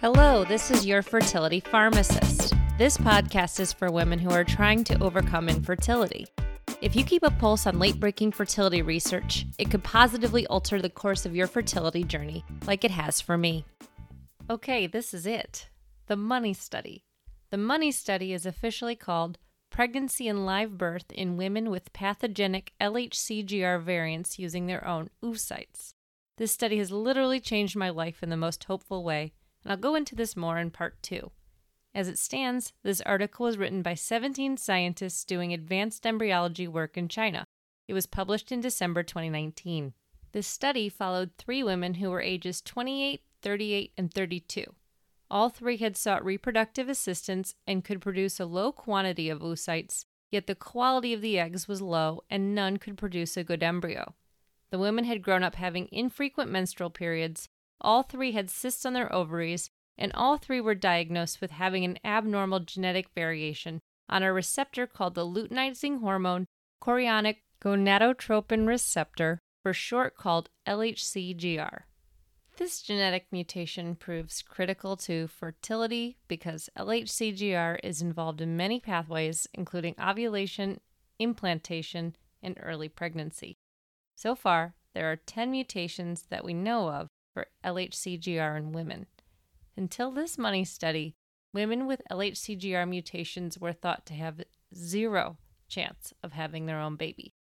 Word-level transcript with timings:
Hello, 0.00 0.44
this 0.44 0.70
is 0.70 0.86
your 0.86 1.02
fertility 1.02 1.60
pharmacist. 1.60 2.54
This 2.78 2.96
podcast 2.96 3.60
is 3.60 3.74
for 3.74 3.92
women 3.92 4.18
who 4.18 4.30
are 4.30 4.44
trying 4.44 4.82
to 4.84 4.98
overcome 5.02 5.46
infertility. 5.46 6.26
If 6.80 6.96
you 6.96 7.04
keep 7.04 7.22
a 7.22 7.30
pulse 7.30 7.66
on 7.66 7.78
late 7.78 8.00
breaking 8.00 8.32
fertility 8.32 8.80
research, 8.80 9.44
it 9.58 9.70
could 9.70 9.84
positively 9.84 10.46
alter 10.46 10.80
the 10.80 10.88
course 10.88 11.26
of 11.26 11.36
your 11.36 11.46
fertility 11.46 12.02
journey, 12.02 12.46
like 12.66 12.82
it 12.82 12.90
has 12.90 13.20
for 13.20 13.36
me. 13.36 13.66
Okay, 14.48 14.86
this 14.86 15.12
is 15.12 15.26
it 15.26 15.68
the 16.06 16.16
money 16.16 16.54
study. 16.54 17.04
The 17.50 17.58
money 17.58 17.92
study 17.92 18.32
is 18.32 18.46
officially 18.46 18.96
called 18.96 19.36
Pregnancy 19.68 20.28
and 20.28 20.46
Live 20.46 20.78
Birth 20.78 21.12
in 21.12 21.36
Women 21.36 21.68
with 21.68 21.92
Pathogenic 21.92 22.72
LHCGR 22.80 23.82
Variants 23.82 24.38
Using 24.38 24.66
Their 24.66 24.86
Own 24.88 25.10
Oocytes. 25.22 25.92
This 26.38 26.52
study 26.52 26.78
has 26.78 26.90
literally 26.90 27.38
changed 27.38 27.76
my 27.76 27.90
life 27.90 28.22
in 28.22 28.30
the 28.30 28.36
most 28.38 28.64
hopeful 28.64 29.04
way 29.04 29.34
and 29.62 29.72
I'll 29.72 29.78
go 29.78 29.94
into 29.94 30.14
this 30.14 30.36
more 30.36 30.58
in 30.58 30.70
part 30.70 31.02
two. 31.02 31.30
As 31.94 32.08
it 32.08 32.18
stands, 32.18 32.72
this 32.82 33.00
article 33.00 33.46
was 33.46 33.58
written 33.58 33.82
by 33.82 33.94
17 33.94 34.56
scientists 34.56 35.24
doing 35.24 35.52
advanced 35.52 36.06
embryology 36.06 36.68
work 36.68 36.96
in 36.96 37.08
China. 37.08 37.44
It 37.88 37.94
was 37.94 38.06
published 38.06 38.52
in 38.52 38.60
December 38.60 39.02
2019. 39.02 39.94
This 40.32 40.46
study 40.46 40.88
followed 40.88 41.30
three 41.36 41.64
women 41.64 41.94
who 41.94 42.10
were 42.10 42.20
ages 42.20 42.60
28, 42.62 43.22
38, 43.42 43.92
and 43.98 44.12
32. 44.12 44.64
All 45.28 45.48
three 45.48 45.76
had 45.78 45.96
sought 45.96 46.24
reproductive 46.24 46.88
assistance 46.88 47.54
and 47.66 47.84
could 47.84 48.00
produce 48.00 48.38
a 48.38 48.46
low 48.46 48.70
quantity 48.70 49.28
of 49.28 49.40
oocytes, 49.40 50.04
yet 50.30 50.46
the 50.46 50.54
quality 50.54 51.12
of 51.12 51.20
the 51.20 51.38
eggs 51.38 51.66
was 51.66 51.82
low 51.82 52.22
and 52.30 52.54
none 52.54 52.76
could 52.76 52.96
produce 52.96 53.36
a 53.36 53.44
good 53.44 53.62
embryo. 53.62 54.14
The 54.70 54.78
women 54.78 55.04
had 55.04 55.22
grown 55.22 55.42
up 55.42 55.56
having 55.56 55.88
infrequent 55.90 56.50
menstrual 56.50 56.90
periods, 56.90 57.48
all 57.80 58.02
three 58.02 58.32
had 58.32 58.50
cysts 58.50 58.84
on 58.84 58.92
their 58.92 59.12
ovaries, 59.12 59.70
and 59.96 60.12
all 60.14 60.36
three 60.36 60.60
were 60.60 60.74
diagnosed 60.74 61.40
with 61.40 61.50
having 61.50 61.84
an 61.84 61.98
abnormal 62.04 62.60
genetic 62.60 63.08
variation 63.14 63.80
on 64.08 64.22
a 64.22 64.32
receptor 64.32 64.86
called 64.86 65.14
the 65.14 65.26
luteinizing 65.26 66.00
hormone 66.00 66.46
chorionic 66.82 67.36
gonadotropin 67.62 68.66
receptor, 68.66 69.38
for 69.62 69.72
short 69.72 70.16
called 70.16 70.48
LHCGR. 70.66 71.82
This 72.56 72.82
genetic 72.82 73.26
mutation 73.30 73.94
proves 73.94 74.42
critical 74.42 74.96
to 74.98 75.28
fertility 75.28 76.18
because 76.28 76.68
LHCGR 76.78 77.78
is 77.82 78.02
involved 78.02 78.40
in 78.40 78.56
many 78.56 78.80
pathways, 78.80 79.46
including 79.54 79.94
ovulation, 80.00 80.80
implantation, 81.18 82.16
and 82.42 82.58
early 82.62 82.88
pregnancy. 82.88 83.56
So 84.14 84.34
far, 84.34 84.74
there 84.94 85.10
are 85.10 85.16
10 85.16 85.50
mutations 85.50 86.24
that 86.30 86.44
we 86.44 86.52
know 86.52 86.90
of 86.90 87.08
for 87.32 87.46
LHCGR 87.64 88.56
in 88.56 88.72
women. 88.72 89.06
Until 89.76 90.10
this 90.10 90.36
money 90.36 90.64
study, 90.64 91.14
women 91.52 91.86
with 91.86 92.02
LHCGR 92.10 92.88
mutations 92.88 93.58
were 93.58 93.72
thought 93.72 94.06
to 94.06 94.14
have 94.14 94.42
zero 94.74 95.38
chance 95.68 96.12
of 96.22 96.32
having 96.32 96.66
their 96.66 96.80
own 96.80 96.96
baby. 96.96 97.32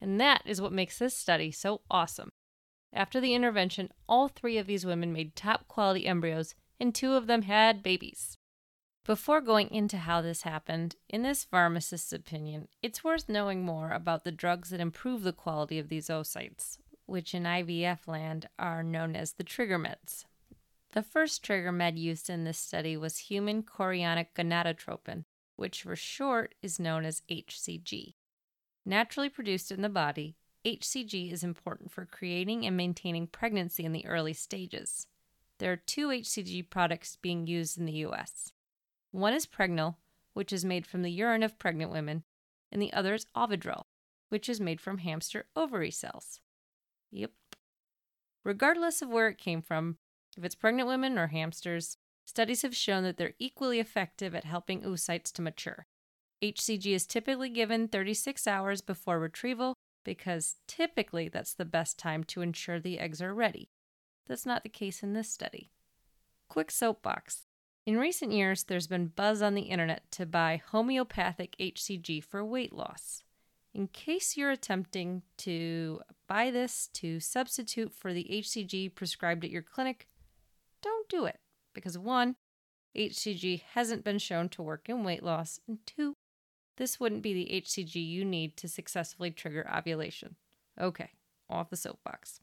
And 0.00 0.20
that 0.20 0.42
is 0.46 0.60
what 0.60 0.72
makes 0.72 0.98
this 0.98 1.16
study 1.16 1.50
so 1.50 1.82
awesome. 1.90 2.30
After 2.92 3.20
the 3.20 3.34
intervention, 3.34 3.90
all 4.08 4.28
three 4.28 4.58
of 4.58 4.66
these 4.66 4.84
women 4.84 5.12
made 5.12 5.36
top 5.36 5.68
quality 5.68 6.06
embryos, 6.06 6.54
and 6.80 6.94
two 6.94 7.12
of 7.12 7.26
them 7.26 7.42
had 7.42 7.82
babies. 7.82 8.36
Before 9.04 9.40
going 9.40 9.70
into 9.70 9.98
how 9.98 10.20
this 10.20 10.42
happened, 10.42 10.96
in 11.08 11.22
this 11.22 11.44
pharmacist's 11.44 12.12
opinion, 12.12 12.68
it's 12.82 13.04
worth 13.04 13.28
knowing 13.28 13.64
more 13.64 13.90
about 13.92 14.24
the 14.24 14.32
drugs 14.32 14.70
that 14.70 14.80
improve 14.80 15.22
the 15.22 15.32
quality 15.32 15.78
of 15.78 15.88
these 15.88 16.08
oocytes, 16.08 16.78
which 17.10 17.34
in 17.34 17.42
IVF 17.42 18.06
land 18.06 18.48
are 18.56 18.84
known 18.84 19.16
as 19.16 19.32
the 19.32 19.42
trigger 19.42 19.78
meds. 19.78 20.26
The 20.92 21.02
first 21.02 21.42
trigger 21.42 21.72
med 21.72 21.98
used 21.98 22.30
in 22.30 22.44
this 22.44 22.58
study 22.58 22.96
was 22.96 23.18
human 23.18 23.64
chorionic 23.64 24.28
gonadotropin, 24.36 25.24
which 25.56 25.82
for 25.82 25.96
short 25.96 26.54
is 26.62 26.78
known 26.78 27.04
as 27.04 27.22
HCG. 27.28 28.14
Naturally 28.86 29.28
produced 29.28 29.72
in 29.72 29.82
the 29.82 29.88
body, 29.88 30.36
HCG 30.64 31.32
is 31.32 31.42
important 31.42 31.90
for 31.90 32.06
creating 32.06 32.64
and 32.64 32.76
maintaining 32.76 33.26
pregnancy 33.26 33.84
in 33.84 33.92
the 33.92 34.06
early 34.06 34.32
stages. 34.32 35.08
There 35.58 35.72
are 35.72 35.76
two 35.76 36.08
HCG 36.08 36.70
products 36.70 37.16
being 37.16 37.46
used 37.46 37.76
in 37.76 37.86
the 37.86 38.04
US. 38.06 38.52
One 39.10 39.34
is 39.34 39.46
Pregnyl, 39.46 39.96
which 40.32 40.52
is 40.52 40.64
made 40.64 40.86
from 40.86 41.02
the 41.02 41.10
urine 41.10 41.42
of 41.42 41.58
pregnant 41.58 41.90
women, 41.90 42.22
and 42.70 42.80
the 42.80 42.92
other 42.92 43.14
is 43.14 43.26
Ovidrel, 43.36 43.86
which 44.28 44.48
is 44.48 44.60
made 44.60 44.80
from 44.80 44.98
hamster 44.98 45.46
ovary 45.56 45.90
cells. 45.90 46.40
Yep. 47.12 47.32
Regardless 48.44 49.02
of 49.02 49.08
where 49.08 49.28
it 49.28 49.38
came 49.38 49.62
from, 49.62 49.96
if 50.36 50.44
it's 50.44 50.54
pregnant 50.54 50.88
women 50.88 51.18
or 51.18 51.28
hamsters, 51.28 51.96
studies 52.24 52.62
have 52.62 52.74
shown 52.74 53.02
that 53.02 53.16
they're 53.16 53.34
equally 53.38 53.80
effective 53.80 54.34
at 54.34 54.44
helping 54.44 54.82
oocytes 54.82 55.32
to 55.32 55.42
mature. 55.42 55.86
HCG 56.42 56.94
is 56.94 57.06
typically 57.06 57.50
given 57.50 57.88
36 57.88 58.46
hours 58.46 58.80
before 58.80 59.18
retrieval 59.18 59.74
because 60.04 60.56
typically 60.66 61.28
that's 61.28 61.54
the 61.54 61.64
best 61.64 61.98
time 61.98 62.24
to 62.24 62.40
ensure 62.40 62.80
the 62.80 62.98
eggs 62.98 63.20
are 63.20 63.34
ready. 63.34 63.68
That's 64.26 64.46
not 64.46 64.62
the 64.62 64.68
case 64.68 65.02
in 65.02 65.12
this 65.12 65.28
study. 65.28 65.70
Quick 66.48 66.70
soapbox. 66.70 67.46
In 67.86 67.98
recent 67.98 68.32
years, 68.32 68.64
there's 68.64 68.86
been 68.86 69.08
buzz 69.08 69.42
on 69.42 69.54
the 69.54 69.62
internet 69.62 70.10
to 70.12 70.26
buy 70.26 70.62
homeopathic 70.70 71.56
HCG 71.58 72.22
for 72.22 72.44
weight 72.44 72.72
loss. 72.72 73.22
In 73.74 73.88
case 73.88 74.36
you're 74.36 74.50
attempting 74.50 75.22
to 75.38 76.00
buy 76.30 76.48
this 76.48 76.88
to 76.94 77.18
substitute 77.18 77.92
for 77.92 78.14
the 78.14 78.24
HCG 78.30 78.94
prescribed 78.94 79.44
at 79.44 79.50
your 79.50 79.62
clinic, 79.62 80.06
don't 80.80 81.08
do 81.08 81.24
it 81.24 81.40
because 81.74 81.98
one, 81.98 82.36
HCG 82.96 83.62
hasn't 83.72 84.04
been 84.04 84.18
shown 84.18 84.48
to 84.50 84.62
work 84.62 84.88
in 84.88 85.02
weight 85.02 85.24
loss, 85.24 85.58
and 85.66 85.78
two, 85.86 86.14
this 86.76 87.00
wouldn't 87.00 87.22
be 87.22 87.34
the 87.34 87.60
HCG 87.60 87.94
you 87.96 88.24
need 88.24 88.56
to 88.56 88.68
successfully 88.68 89.32
trigger 89.32 89.68
ovulation. 89.76 90.36
Okay, 90.80 91.10
off 91.48 91.68
the 91.68 91.76
soapbox. 91.76 92.40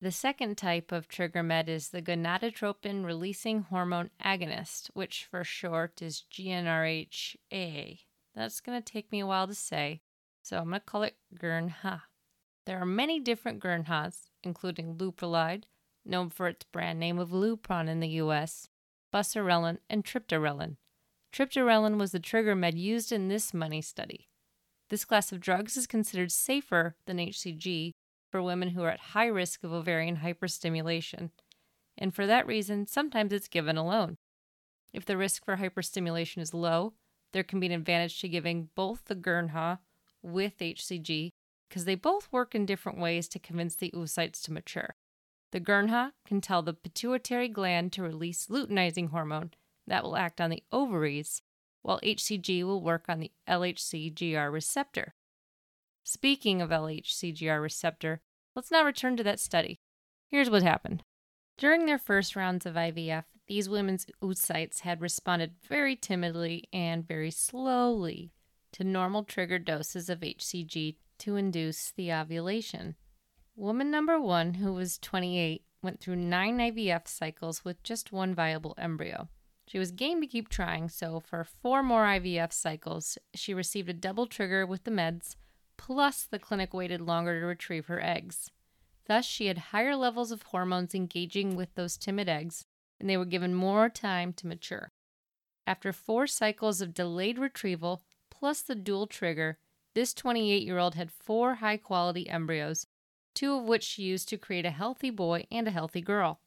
The 0.00 0.10
second 0.10 0.56
type 0.56 0.90
of 0.90 1.06
trigger 1.06 1.42
med 1.42 1.68
is 1.68 1.90
the 1.90 2.00
gonadotropin 2.00 3.04
releasing 3.04 3.64
hormone 3.64 4.08
agonist, 4.24 4.88
which 4.94 5.26
for 5.30 5.44
short 5.44 6.00
is 6.00 6.24
GnRHA. 6.32 7.98
That's 8.34 8.62
going 8.62 8.82
to 8.82 8.92
take 8.92 9.12
me 9.12 9.20
a 9.20 9.26
while 9.26 9.46
to 9.46 9.54
say, 9.54 10.00
so 10.42 10.56
I'm 10.56 10.70
going 10.70 10.80
to 10.80 10.86
call 10.86 11.02
it 11.02 11.16
Gernha. 11.38 12.04
There 12.70 12.80
are 12.80 12.86
many 12.86 13.18
different 13.18 13.58
Gernhas, 13.58 14.28
including 14.44 14.94
Leuprolide, 14.94 15.64
known 16.04 16.30
for 16.30 16.46
its 16.46 16.64
brand 16.66 17.00
name 17.00 17.18
of 17.18 17.30
Lupron 17.30 17.88
in 17.88 17.98
the 17.98 18.20
US, 18.22 18.68
Buserelin, 19.12 19.78
and 19.88 20.04
Triptorelin. 20.04 20.76
Triptorelin 21.32 21.98
was 21.98 22.12
the 22.12 22.20
trigger 22.20 22.54
med 22.54 22.78
used 22.78 23.10
in 23.10 23.26
this 23.26 23.52
money 23.52 23.82
study. 23.82 24.28
This 24.88 25.04
class 25.04 25.32
of 25.32 25.40
drugs 25.40 25.76
is 25.76 25.88
considered 25.88 26.30
safer 26.30 26.94
than 27.06 27.16
HCG 27.16 27.90
for 28.30 28.40
women 28.40 28.68
who 28.68 28.84
are 28.84 28.90
at 28.90 29.00
high 29.00 29.26
risk 29.26 29.64
of 29.64 29.72
ovarian 29.72 30.18
hyperstimulation, 30.18 31.30
and 31.98 32.14
for 32.14 32.24
that 32.24 32.46
reason, 32.46 32.86
sometimes 32.86 33.32
it's 33.32 33.48
given 33.48 33.78
alone. 33.78 34.16
If 34.92 35.04
the 35.04 35.16
risk 35.16 35.44
for 35.44 35.56
hyperstimulation 35.56 36.38
is 36.38 36.54
low, 36.54 36.92
there 37.32 37.42
can 37.42 37.58
be 37.58 37.66
an 37.66 37.72
advantage 37.72 38.20
to 38.20 38.28
giving 38.28 38.68
both 38.76 39.06
the 39.06 39.16
Gernha 39.16 39.80
with 40.22 40.58
HCG 40.58 41.32
because 41.70 41.84
they 41.84 41.94
both 41.94 42.28
work 42.32 42.54
in 42.54 42.66
different 42.66 42.98
ways 42.98 43.28
to 43.28 43.38
convince 43.38 43.76
the 43.76 43.92
oocytes 43.92 44.42
to 44.42 44.52
mature. 44.52 44.96
The 45.52 45.60
Gernha 45.60 46.12
can 46.26 46.40
tell 46.40 46.62
the 46.62 46.74
pituitary 46.74 47.48
gland 47.48 47.92
to 47.92 48.02
release 48.02 48.48
luteinizing 48.48 49.10
hormone 49.10 49.52
that 49.86 50.02
will 50.02 50.16
act 50.16 50.40
on 50.40 50.50
the 50.50 50.64
ovaries, 50.72 51.42
while 51.82 52.00
HCG 52.00 52.64
will 52.64 52.82
work 52.82 53.04
on 53.08 53.20
the 53.20 53.30
LHCGR 53.48 54.52
receptor. 54.52 55.14
Speaking 56.04 56.60
of 56.60 56.70
LHCGR 56.70 57.62
receptor, 57.62 58.20
let's 58.56 58.70
now 58.70 58.84
return 58.84 59.16
to 59.16 59.22
that 59.22 59.40
study. 59.40 59.78
Here's 60.28 60.50
what 60.50 60.62
happened. 60.62 61.04
During 61.56 61.86
their 61.86 61.98
first 61.98 62.34
rounds 62.34 62.66
of 62.66 62.74
IVF, 62.74 63.24
these 63.46 63.68
women's 63.68 64.06
oocytes 64.22 64.80
had 64.80 65.00
responded 65.00 65.52
very 65.68 65.94
timidly 65.94 66.68
and 66.72 67.06
very 67.06 67.30
slowly 67.30 68.32
to 68.72 68.84
normal 68.84 69.24
trigger 69.24 69.58
doses 69.58 70.08
of 70.08 70.20
HCG 70.20 70.96
to 71.20 71.36
induce 71.36 71.92
the 71.92 72.12
ovulation. 72.12 72.96
Woman 73.56 73.90
number 73.90 74.20
one, 74.20 74.54
who 74.54 74.72
was 74.72 74.98
28, 74.98 75.64
went 75.82 76.00
through 76.00 76.16
nine 76.16 76.58
IVF 76.58 77.06
cycles 77.06 77.64
with 77.64 77.82
just 77.82 78.12
one 78.12 78.34
viable 78.34 78.74
embryo. 78.78 79.28
She 79.66 79.78
was 79.78 79.92
game 79.92 80.20
to 80.20 80.26
keep 80.26 80.48
trying, 80.48 80.88
so 80.88 81.20
for 81.20 81.44
four 81.44 81.82
more 81.82 82.04
IVF 82.04 82.52
cycles, 82.52 83.18
she 83.34 83.54
received 83.54 83.88
a 83.88 83.94
double 83.94 84.26
trigger 84.26 84.66
with 84.66 84.84
the 84.84 84.90
meds, 84.90 85.36
plus 85.76 86.24
the 86.24 86.38
clinic 86.38 86.74
waited 86.74 87.00
longer 87.00 87.38
to 87.38 87.46
retrieve 87.46 87.86
her 87.86 88.02
eggs. 88.02 88.50
Thus, 89.06 89.24
she 89.24 89.46
had 89.46 89.58
higher 89.58 89.96
levels 89.96 90.32
of 90.32 90.42
hormones 90.42 90.94
engaging 90.94 91.54
with 91.54 91.74
those 91.74 91.96
timid 91.96 92.28
eggs, 92.28 92.64
and 92.98 93.08
they 93.08 93.16
were 93.16 93.24
given 93.24 93.54
more 93.54 93.88
time 93.88 94.32
to 94.34 94.46
mature. 94.46 94.92
After 95.66 95.92
four 95.92 96.26
cycles 96.26 96.80
of 96.80 96.94
delayed 96.94 97.38
retrieval, 97.38 98.02
plus 98.28 98.62
the 98.62 98.74
dual 98.74 99.06
trigger, 99.06 99.58
this 100.00 100.14
28 100.14 100.62
year 100.62 100.78
old 100.78 100.94
had 100.94 101.10
four 101.10 101.56
high 101.56 101.76
quality 101.76 102.26
embryos, 102.26 102.86
two 103.34 103.52
of 103.52 103.64
which 103.64 103.84
she 103.84 104.02
used 104.02 104.30
to 104.30 104.38
create 104.38 104.64
a 104.64 104.70
healthy 104.70 105.10
boy 105.10 105.46
and 105.50 105.68
a 105.68 105.70
healthy 105.70 106.00
girl. 106.00 106.40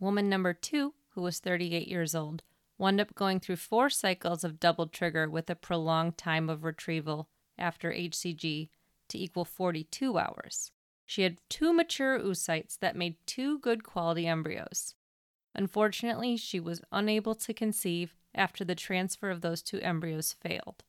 Woman 0.00 0.30
number 0.30 0.54
two, 0.54 0.94
who 1.10 1.20
was 1.20 1.38
38 1.38 1.86
years 1.86 2.14
old, 2.14 2.42
wound 2.78 2.98
up 2.98 3.14
going 3.14 3.40
through 3.40 3.56
four 3.56 3.90
cycles 3.90 4.42
of 4.42 4.58
double 4.58 4.86
trigger 4.86 5.28
with 5.28 5.50
a 5.50 5.54
prolonged 5.54 6.16
time 6.16 6.48
of 6.48 6.64
retrieval 6.64 7.28
after 7.58 7.92
HCG 7.92 8.70
to 9.08 9.18
equal 9.18 9.44
42 9.44 10.16
hours. 10.16 10.72
She 11.04 11.24
had 11.24 11.42
two 11.50 11.74
mature 11.74 12.18
oocytes 12.18 12.78
that 12.78 12.96
made 12.96 13.16
two 13.26 13.58
good 13.58 13.84
quality 13.84 14.26
embryos. 14.26 14.94
Unfortunately, 15.54 16.38
she 16.38 16.58
was 16.58 16.80
unable 16.90 17.34
to 17.34 17.52
conceive 17.52 18.14
after 18.34 18.64
the 18.64 18.74
transfer 18.74 19.28
of 19.28 19.42
those 19.42 19.60
two 19.60 19.78
embryos 19.80 20.32
failed. 20.32 20.84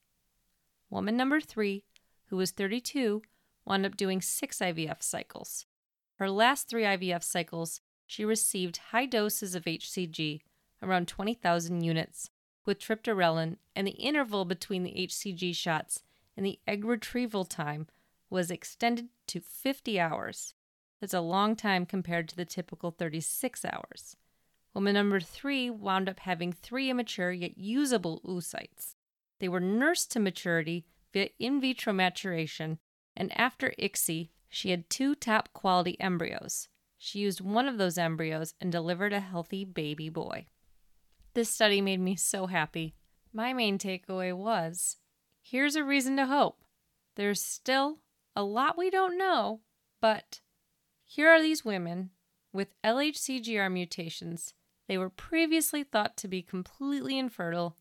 Woman 0.89 1.17
number 1.17 1.41
three, 1.41 1.83
who 2.27 2.37
was 2.37 2.51
32, 2.51 3.21
wound 3.65 3.85
up 3.85 3.97
doing 3.97 4.21
six 4.21 4.59
IVF 4.59 5.01
cycles. 5.01 5.65
Her 6.15 6.29
last 6.29 6.67
three 6.67 6.83
IVF 6.83 7.23
cycles, 7.23 7.81
she 8.05 8.23
received 8.25 8.77
high 8.91 9.05
doses 9.05 9.53
of 9.53 9.65
HCG, 9.65 10.41
around 10.81 11.07
20,000 11.07 11.81
units, 11.81 12.29
with 12.65 12.79
triptorelin, 12.79 13.57
and 13.75 13.85
the 13.85 13.91
interval 13.91 14.45
between 14.45 14.83
the 14.83 14.93
HCG 15.07 15.55
shots 15.55 16.03
and 16.35 16.45
the 16.45 16.59
egg 16.67 16.85
retrieval 16.85 17.45
time 17.45 17.87
was 18.29 18.51
extended 18.51 19.09
to 19.27 19.39
50 19.39 19.99
hours. 19.99 20.53
That's 20.99 21.13
a 21.13 21.21
long 21.21 21.55
time 21.55 21.85
compared 21.85 22.27
to 22.29 22.35
the 22.35 22.45
typical 22.45 22.91
36 22.91 23.65
hours. 23.65 24.15
Woman 24.73 24.93
number 24.93 25.19
three 25.19 25.69
wound 25.69 26.07
up 26.09 26.19
having 26.19 26.53
three 26.53 26.89
immature 26.89 27.31
yet 27.31 27.57
usable 27.57 28.21
oocytes. 28.25 28.95
They 29.39 29.49
were 29.49 29.59
nursed 29.59 30.11
to 30.11 30.19
maturity 30.19 30.85
via 31.13 31.29
in 31.39 31.61
vitro 31.61 31.93
maturation, 31.93 32.79
and 33.15 33.31
after 33.37 33.73
ICSI, 33.79 34.29
she 34.49 34.71
had 34.71 34.89
two 34.89 35.15
top 35.15 35.53
quality 35.53 35.99
embryos. 35.99 36.67
She 36.97 37.19
used 37.19 37.41
one 37.41 37.67
of 37.67 37.77
those 37.77 37.97
embryos 37.97 38.53
and 38.59 38.71
delivered 38.71 39.13
a 39.13 39.19
healthy 39.19 39.65
baby 39.65 40.09
boy. 40.09 40.47
This 41.33 41.49
study 41.49 41.81
made 41.81 41.99
me 41.99 42.15
so 42.15 42.47
happy. 42.47 42.95
My 43.31 43.53
main 43.53 43.77
takeaway 43.77 44.35
was 44.35 44.97
here's 45.41 45.75
a 45.75 45.83
reason 45.83 46.17
to 46.17 46.25
hope. 46.25 46.63
There's 47.15 47.41
still 47.41 47.99
a 48.35 48.43
lot 48.43 48.77
we 48.77 48.89
don't 48.89 49.17
know, 49.17 49.61
but 50.01 50.41
here 51.03 51.29
are 51.29 51.41
these 51.41 51.63
women 51.63 52.11
with 52.51 52.69
LHCGR 52.83 53.71
mutations 53.71 54.53
they 54.87 54.97
were 54.97 55.09
previously 55.09 55.83
thought 55.83 56.17
to 56.17 56.27
be 56.27 56.41
completely 56.41 57.17
infertile, 57.17 57.75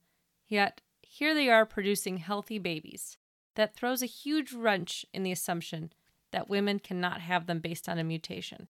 yet 0.49 0.81
here 1.09 1.35
they 1.35 1.49
are 1.49 1.67
producing 1.67 2.19
healthy 2.19 2.59
babies. 2.59 3.17
That 3.55 3.75
throws 3.75 4.03
a 4.03 4.07
huge 4.07 4.53
wrench 4.53 5.07
in 5.15 5.23
the 5.23 5.33
assumption 5.33 5.93
that 6.31 6.51
women 6.51 6.79
cannot 6.79 7.23
have 7.23 7.47
them 7.47 7.61
based 7.61 7.89
on 7.89 7.99
a 7.99 8.05
mutation. 8.05 8.69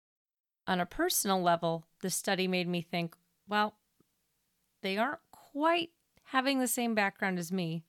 On 0.66 0.80
a 0.80 0.86
personal 0.86 1.42
level, 1.42 1.84
the 2.00 2.08
study 2.08 2.48
made 2.48 2.68
me 2.68 2.80
think 2.80 3.16
well, 3.48 3.74
they 4.82 4.96
aren't 4.96 5.20
quite 5.32 5.90
having 6.26 6.60
the 6.60 6.68
same 6.68 6.94
background 6.94 7.38
as 7.38 7.50
me, 7.50 7.82